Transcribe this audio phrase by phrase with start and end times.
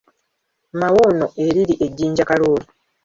[0.79, 2.65] Mawuuno eriri e Jjinja Kalooli.